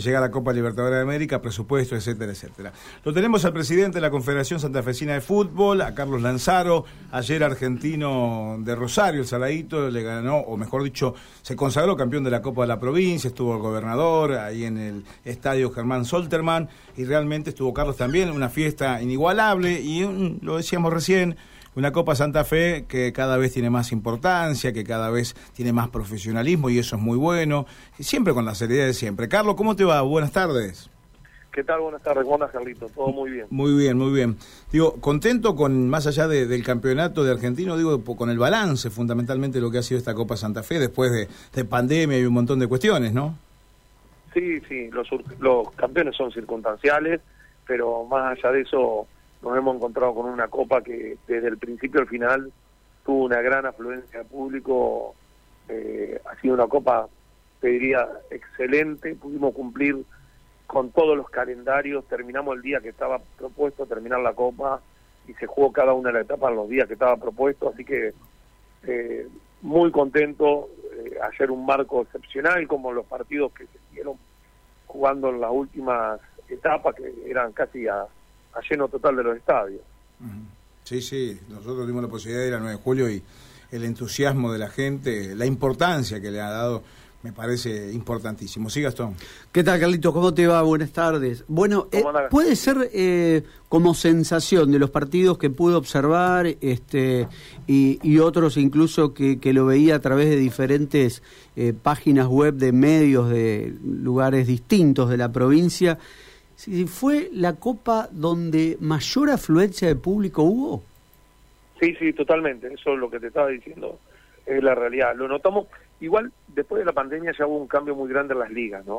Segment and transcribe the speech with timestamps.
[0.00, 2.72] Llega la Copa Libertadores de América, presupuesto, etcétera, etcétera.
[3.02, 8.58] Lo tenemos al presidente de la Confederación Santafesina de Fútbol, a Carlos Lanzaro, ayer argentino
[8.60, 12.62] de Rosario, el Saladito, le ganó, o mejor dicho, se consagró campeón de la Copa
[12.62, 17.74] de la provincia, estuvo el gobernador ahí en el estadio Germán Solterman, y realmente estuvo
[17.74, 21.36] Carlos también, una fiesta inigualable, y lo decíamos recién,
[21.78, 25.88] una Copa Santa Fe que cada vez tiene más importancia, que cada vez tiene más
[25.90, 27.66] profesionalismo y eso es muy bueno,
[28.00, 29.28] siempre con la seriedad de siempre.
[29.28, 30.02] Carlos, ¿cómo te va?
[30.02, 30.90] Buenas tardes.
[31.52, 31.80] ¿Qué tal?
[31.80, 32.88] Buenas tardes, ¿cómo andas, Carlito?
[32.88, 33.46] Todo muy bien.
[33.50, 34.36] Muy bien, muy bien.
[34.72, 39.62] Digo, contento con, más allá del campeonato de argentino, digo, con el balance fundamentalmente de
[39.62, 42.66] lo que ha sido esta Copa Santa Fe después de, pandemia y un montón de
[42.66, 43.36] cuestiones, ¿no?
[44.34, 47.20] Sí, sí, los, los campeones son circunstanciales,
[47.66, 49.06] pero más allá de eso
[49.42, 52.52] nos hemos encontrado con una copa que desde el principio al final
[53.04, 55.14] tuvo una gran afluencia de público,
[55.68, 57.08] eh, ha sido una copa,
[57.60, 60.04] te diría, excelente, pudimos cumplir
[60.66, 64.82] con todos los calendarios, terminamos el día que estaba propuesto terminar la copa
[65.26, 67.84] y se jugó cada una de las etapas en los días que estaba propuesto, así
[67.84, 68.12] que
[68.82, 69.28] eh,
[69.62, 74.16] muy contento, eh, ayer un marco excepcional como los partidos que se siguieron
[74.86, 78.06] jugando en las últimas etapas, que eran casi a
[78.58, 79.82] a lleno total de los estadios.
[80.84, 83.22] Sí, sí, nosotros tuvimos la posibilidad de ir al 9 de julio y
[83.70, 86.82] el entusiasmo de la gente, la importancia que le ha dado,
[87.22, 88.70] me parece importantísimo.
[88.70, 89.14] Sí, Gastón.
[89.50, 90.12] ¿Qué tal, Carlito?
[90.12, 90.62] ¿Cómo te va?
[90.62, 91.44] Buenas tardes.
[91.48, 97.26] Bueno, eh, puede ser eh, como sensación de los partidos que pude observar este,
[97.66, 101.22] y, otros incluso que, lo veía a través de diferentes
[101.56, 105.98] eh, páginas web de medios de lugares distintos de la provincia
[106.58, 110.82] si fue la copa donde mayor afluencia de público hubo.
[111.78, 112.66] Sí, sí, totalmente.
[112.66, 114.00] Eso es lo que te estaba diciendo,
[114.44, 115.14] es la realidad.
[115.14, 115.68] Lo notamos,
[116.00, 118.98] igual después de la pandemia ya hubo un cambio muy grande en las ligas, ¿no?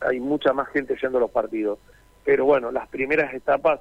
[0.00, 1.78] Hay mucha más gente yendo a los partidos.
[2.24, 3.78] Pero bueno, las primeras etapas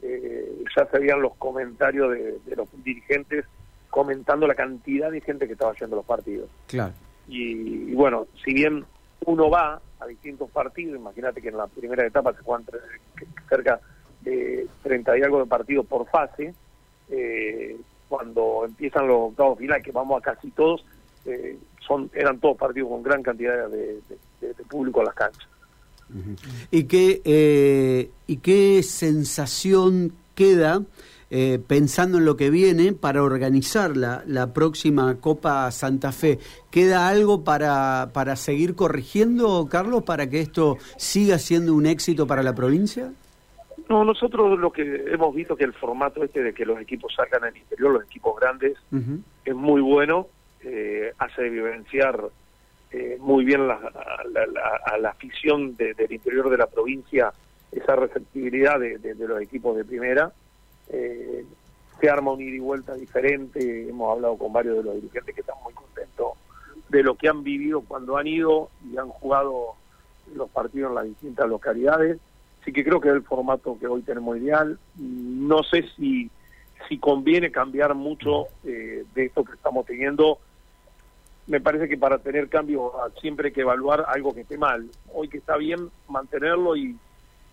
[0.00, 3.46] eh, ya se veían los comentarios de, los dirigentes
[3.90, 6.48] comentando la cantidad de gente que estaba yendo a los partidos.
[6.68, 6.92] Claro.
[7.26, 8.84] y bueno, si bien
[9.26, 12.66] uno va a distintos partidos, imagínate que en la primera etapa se juegan
[13.48, 13.80] cerca
[14.22, 16.54] de 30 y algo de partidos por fase,
[17.10, 17.76] eh,
[18.08, 20.84] cuando empiezan los octavos finales, que vamos a casi todos,
[21.26, 24.00] eh, son eran todos partidos con gran cantidad de,
[24.68, 25.48] público a las canchas.
[26.70, 30.82] ¿Y qué, eh, ¿Y qué sensación queda
[31.30, 36.38] eh, pensando en lo que viene para organizar la, la, próxima Copa Santa Fe.
[36.70, 42.42] ¿Queda algo para, para seguir corrigiendo, Carlos, para que esto siga siendo un éxito para
[42.42, 43.12] la provincia?
[43.90, 47.44] No, nosotros lo que hemos visto que el formato este de que los equipos salgan
[47.44, 48.78] al interior, los equipos grandes,
[49.44, 50.28] es muy bueno,
[50.62, 52.22] eh, hace vivenciar
[52.90, 53.74] eh, muy bien la,
[54.86, 57.32] a la afición del interior de la provincia
[57.70, 60.32] esa receptibilidad de, de los equipos de primera
[60.90, 61.44] eh,
[62.00, 65.40] se arma un ida y vuelta diferente, hemos hablado con varios de los dirigentes que
[65.40, 66.34] están muy contentos
[66.88, 69.74] de lo que han vivido cuando han ido y han jugado
[70.34, 72.18] los partidos en las distintas localidades,
[72.62, 76.30] así que creo que es el formato que hoy tenemos ideal, no sé si,
[76.88, 80.38] si conviene cambiar mucho eh, de esto que estamos teniendo,
[81.46, 85.28] me parece que para tener cambio siempre hay que evaluar algo que esté mal, hoy
[85.28, 86.96] que está bien mantenerlo y,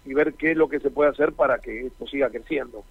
[0.05, 2.83] y ver qué es lo que se puede hacer para que esto siga creciendo.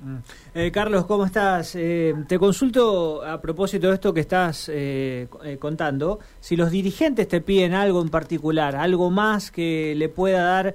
[0.00, 0.16] Mm.
[0.54, 1.74] Eh, Carlos, ¿cómo estás?
[1.74, 5.26] Eh, te consulto a propósito de esto que estás eh,
[5.58, 10.74] contando, si los dirigentes te piden algo en particular, algo más que le pueda dar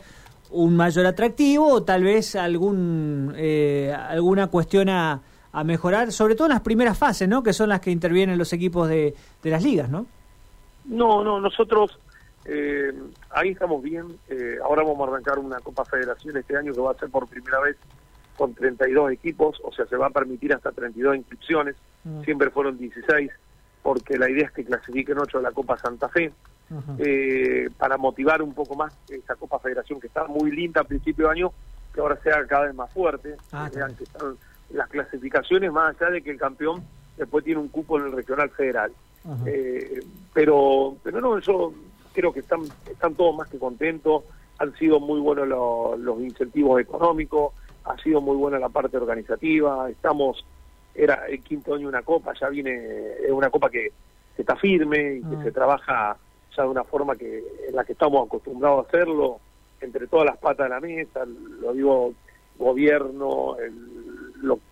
[0.51, 3.33] un mayor atractivo o tal vez algún
[3.97, 5.21] alguna cuestión a,
[5.63, 7.43] mejorar, sobre todo en las primeras fases, ¿no?
[7.43, 10.05] Que son las que intervienen los equipos de, de las ligas, ¿no?
[10.85, 11.97] No, no, nosotros
[13.29, 14.17] ahí estamos bien.
[14.63, 17.59] ahora vamos a arrancar una Copa Federación este año que va a ser por primera
[17.61, 17.77] vez
[18.37, 22.23] con 32 equipos, o sea, se va a permitir hasta 32 inscripciones, mm.
[22.23, 23.31] siempre fueron 16,
[23.81, 26.31] porque la idea es que clasifiquen 8 de la Copa Santa Fe,
[26.97, 31.25] eh, para motivar un poco más esta Copa Federación que está muy linda a principio
[31.27, 31.51] de año,
[31.93, 34.35] que ahora sea cada vez más fuerte, ah, que vean que están
[34.71, 36.83] las clasificaciones, más allá de que el campeón
[37.17, 38.91] después tiene un cupo en el regional federal.
[39.45, 40.03] Eh,
[40.33, 41.73] pero, pero no, yo
[42.13, 44.23] creo que están, están todos más que contentos,
[44.57, 45.47] han sido muy buenos
[45.99, 47.53] los incentivos económicos,
[47.85, 50.45] ha sido muy buena la parte organizativa, estamos,
[50.95, 52.73] era el quinto año una copa, ya viene,
[53.25, 53.91] es una copa que,
[54.35, 55.43] está firme y que ah.
[55.43, 56.17] se trabaja
[56.57, 59.39] ya de una forma que en la que estamos acostumbrados a hacerlo,
[59.79, 62.13] entre todas las patas de la mesa, lo digo
[62.57, 63.55] gobierno,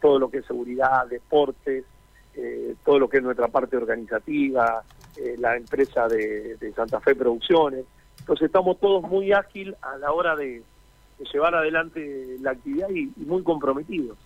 [0.02, 1.86] todo lo que es seguridad, deportes,
[2.36, 4.84] eh, todo lo que es nuestra parte organizativa,
[5.18, 7.86] eh, la empresa de, de Santa Fe Producciones,
[8.20, 10.64] entonces estamos todos muy ágil a la hora de,
[11.32, 14.18] llevar adelante la actividad y, muy comprometidos.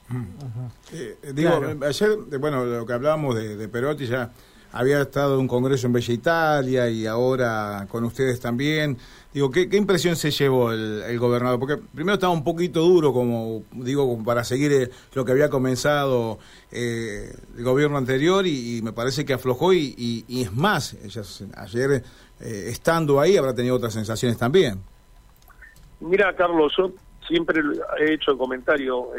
[0.94, 1.52] Eh, digo,
[1.88, 4.32] ayer, bueno, lo que hablábamos de, de Perotti ya
[4.76, 8.98] había estado en un congreso en Bella Italia y ahora con ustedes también.
[9.34, 11.60] Digo, ¿qué, impresión se llevó el, gobernador?
[11.60, 16.40] Porque primero estaba un poquito duro, como digo, para seguir eh, lo que había comenzado
[16.72, 20.98] eh, el gobierno anterior y, me parece que aflojó y, es más,
[21.56, 22.04] ayer
[22.42, 24.82] eh, estando ahí habrá tenido otras sensaciones también.
[26.06, 26.92] Mira, Carlos, yo
[27.28, 27.62] siempre
[28.00, 29.10] he hecho el comentario,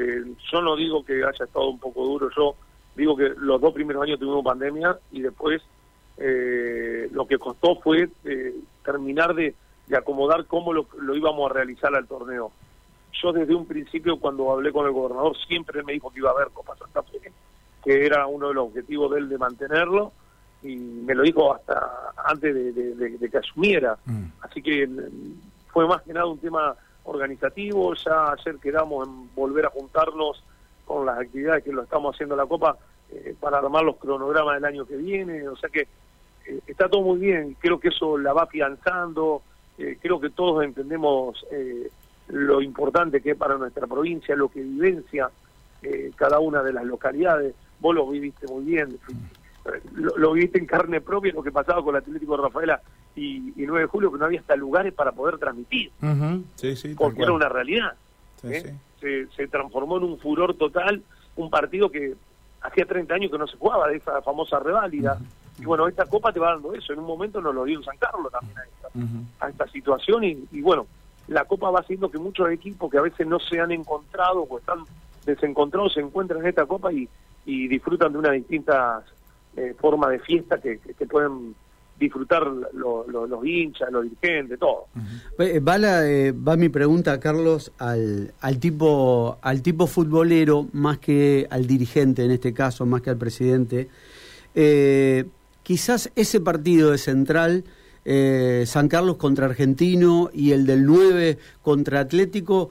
[0.53, 2.55] yo no digo que haya estado un poco duro, yo
[2.95, 5.63] digo que los dos primeros años tuvimos pandemia y después
[6.17, 8.55] eh, lo que costó fue eh,
[8.85, 9.55] terminar de,
[9.97, 12.53] acomodar cómo lo, íbamos a realizar al torneo.
[13.23, 16.35] Yo desde un principio cuando hablé con el gobernador siempre me dijo que iba a
[16.35, 17.33] haber Copa Santa Fe,
[17.85, 20.13] que era uno de los objetivos de él de mantenerlo
[20.63, 23.99] y me lo dijo hasta antes de, que asumiera.
[24.05, 24.25] Mm.
[24.41, 26.77] Así que mm, fue más que nada un tema
[27.07, 30.43] organizativo, ya ayer quedamos en volver a juntarnos
[30.85, 32.77] con las actividades que lo estamos haciendo en la Copa
[33.11, 35.89] eh, para armar los cronogramas del año que viene, o sea que
[36.47, 39.43] eh, está todo muy bien, creo que eso la va afianzando,
[39.79, 41.45] eh, creo que todos entendemos
[42.29, 45.31] lo importante que es para nuestra provincia, lo que vivencia
[46.17, 48.99] cada una de las localidades, vos lo viviste muy bien,
[49.95, 52.83] lo, viviste en carne propia lo que pasaba con el Atlético de Rafaela
[53.17, 55.91] y, 9 de julio, que no había hasta lugares para poder transmitir,
[56.97, 57.95] porque era una realidad.
[59.01, 61.03] Se, se transformó en un furor total,
[61.37, 62.15] un partido que
[62.63, 65.19] hacía 30 años que no se jugaba de esa famosa reválida.
[65.59, 66.93] Y bueno, esta copa te va dando eso.
[66.93, 68.59] En un momento nos lo dio San Carlos también
[69.41, 70.25] a esta, situación.
[70.25, 70.87] Y, bueno,
[71.29, 74.59] la copa va haciendo que muchos equipos que a veces no se han encontrado o
[74.59, 74.81] están
[75.25, 77.09] desencontrados se encuentran en esta copa y,
[77.47, 79.05] disfrutan de una distinta
[79.57, 81.55] eh, forma de fiesta que, que pueden
[81.99, 84.87] disfrutar los hinchas, los dirigentes, todo.
[85.39, 85.77] Eh, va,
[86.07, 92.25] eh, va mi pregunta, Carlos, al, al, tipo, al tipo futbolero más que al dirigente,
[92.25, 93.89] en este caso, más que al presidente.
[94.55, 95.25] Eh,
[95.63, 97.65] quizás ese partido de Central,
[98.67, 102.71] San Carlos contra Argentino y el del 9 contra Atlético,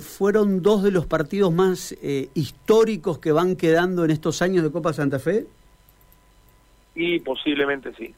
[0.00, 1.94] fueron dos de los partidos más
[2.32, 5.46] históricos que van quedando en estos años de Copa Santa Fe.
[6.94, 8.14] Y posiblemente sí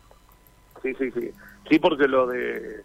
[0.82, 1.31] sí, sí, sí.
[1.69, 2.82] Sí, porque lo de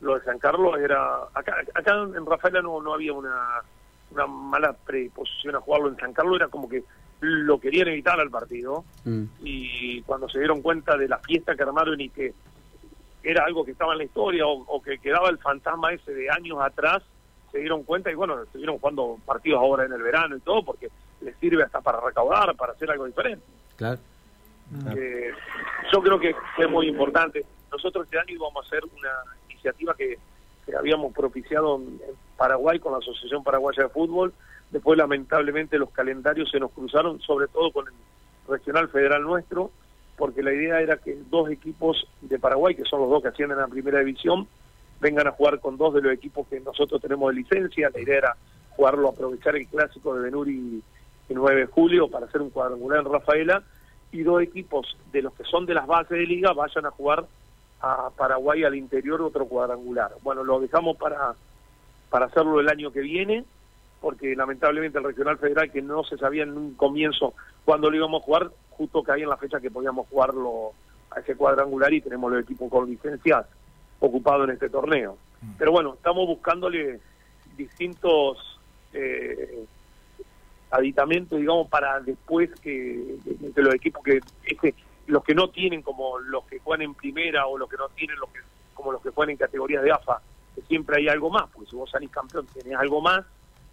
[0.00, 1.16] lo de San Carlos era...
[1.32, 3.62] Acá, acá en Rafaela no, no había una,
[4.10, 5.88] una mala predisposición a jugarlo.
[5.88, 6.84] En San Carlos era como que
[7.20, 9.24] lo querían evitar al partido mm.
[9.40, 12.34] y cuando se dieron cuenta de la fiesta que armaron y que
[13.22, 16.58] era algo que estaba en la historia o, que quedaba el fantasma ese de años
[16.60, 17.02] atrás,
[17.50, 20.90] se dieron cuenta y bueno, estuvieron jugando partidos ahora en el verano y todo porque
[21.22, 23.44] les sirve hasta para recaudar, para hacer algo diferente.
[23.76, 23.98] Claro.
[24.94, 25.30] Eh,
[25.94, 27.44] yo creo que es muy importante.
[27.70, 29.10] Nosotros este año íbamos a hacer una
[29.48, 30.18] iniciativa que,
[30.76, 32.00] habíamos propiciado en
[32.38, 34.32] Paraguay con la Asociación Paraguaya de Fútbol.
[34.70, 37.92] Después, lamentablemente, los calendarios se nos cruzaron, sobre todo con el
[38.48, 39.70] regional federal nuestro,
[40.16, 43.58] porque la idea era que dos equipos de Paraguay, que son los dos que ascienden
[43.58, 44.48] a la primera división,
[45.00, 47.90] vengan a jugar con dos de los equipos que nosotros tenemos de licencia.
[47.94, 48.36] La idea era
[48.70, 50.82] jugarlo, aprovechar el clásico de Benuri
[51.28, 53.62] el 9 de julio para hacer un cuadrangular en Rafaela
[54.12, 57.26] y dos equipos de los que son de las bases de liga vayan a jugar
[57.80, 60.12] a Paraguay al interior otro cuadrangular.
[60.22, 61.34] Bueno, lo dejamos para,
[62.10, 63.44] para hacerlo el año que viene,
[64.00, 67.34] porque lamentablemente el regional federal, que no se sabía en un comienzo
[67.64, 70.72] cuándo lo íbamos a jugar, justo caía en la fecha que podíamos jugarlo
[71.10, 73.46] a ese cuadrangular y tenemos los equipos con licencias
[74.00, 75.16] ocupados en este torneo.
[75.40, 75.52] Mm.
[75.58, 77.00] Pero bueno, estamos buscándole
[77.56, 78.58] distintos
[78.92, 79.64] eh,
[80.74, 83.16] aditamentos, digamos, para después que,
[83.54, 84.20] los equipos que
[85.06, 88.18] los que no tienen como los que juegan en primera o los que no tienen
[88.18, 88.40] los que
[88.72, 90.20] como los que juegan en categorías de AFA,
[90.54, 93.24] que siempre hay algo más, porque si vos salís campeón tenés algo más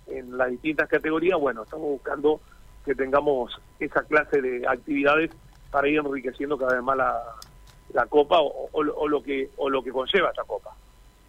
[0.08, 2.40] en las distintas categorías, bueno, estamos buscando
[2.86, 5.32] que tengamos esa clase de actividades
[5.72, 7.22] para ir enriqueciendo cada vez más la,
[7.94, 10.76] la copa o, lo que o lo que conlleva esta copa.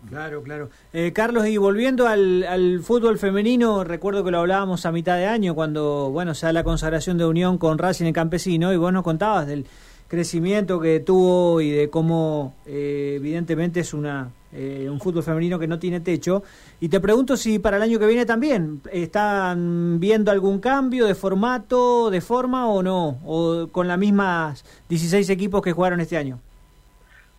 [0.08, 0.70] Claro, claro.
[0.92, 5.54] Eh, Carlos, y volviendo al, fútbol femenino, recuerdo que lo hablábamos a mitad de año
[5.54, 9.04] cuando, bueno, se da la consagración de unión con Racing en Campesino y vos nos
[9.04, 9.66] contabas del
[10.08, 15.66] crecimiento que tuvo y de cómo eh, evidentemente es una eh, un fútbol femenino que
[15.66, 16.42] no tiene techo.
[16.80, 21.14] Y te pregunto si para el año que viene también están viendo algún cambio de
[21.14, 26.40] formato, de forma o no, o con las mismas 16 equipos que jugaron este año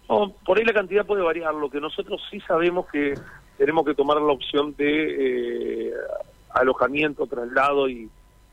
[0.08, 1.54] por ahí la cantidad puede variar.
[1.54, 3.14] Lo que nosotros sí sabemos que
[3.58, 5.94] tenemos que tomar la opción de eh,
[6.54, 8.10] alojamiento, traslado y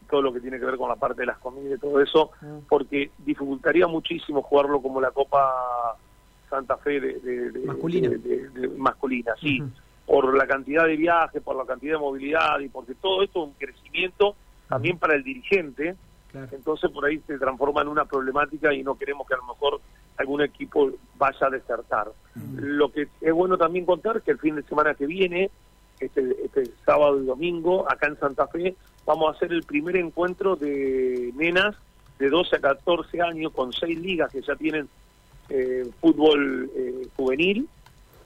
[0.09, 2.33] todo lo que tiene que ver con la parte de las comidas y todo eso,
[2.40, 2.66] mm.
[2.69, 5.97] porque dificultaría muchísimo jugarlo como la Copa
[6.50, 8.11] Santa Fe de, masculina.
[8.76, 9.62] masculina, sí.
[10.04, 13.49] Por la cantidad de viajes, por la cantidad de movilidad y porque todo esto es
[13.49, 14.35] un crecimiento
[14.69, 15.95] también para el dirigente.
[16.52, 19.80] Entonces por ahí se transforma en una problemática y no queremos que a lo mejor
[20.21, 22.12] algún equipo vaya a desertar.
[22.57, 25.50] Lo que es bueno también contar que el fin de semana que viene,
[25.99, 30.57] este, este sábado y domingo, acá en Santa Fe, vamos a hacer el primer encuentro
[30.57, 31.75] de nenas
[32.19, 34.89] de 12 a 14 años con seis ligas que ya tienen
[35.49, 37.69] eh, fútbol eh, juvenil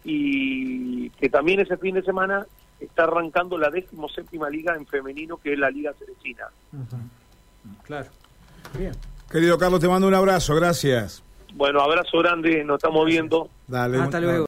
[0.03, 2.47] y que también ese fin de semana
[2.81, 6.49] está arrancando la décimo séptima liga en femenino que es la Liga Cerecina.
[7.85, 8.11] Claro.
[8.77, 8.93] Bien.
[9.31, 11.23] Querido Carlos, te mando un abrazo, gracias.
[11.55, 13.49] Bueno, abrazo grande, nos estamos viendo.
[13.69, 13.99] Dale.
[13.99, 14.43] Hasta luego.